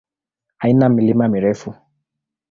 [0.63, 1.73] Haina milima mirefu.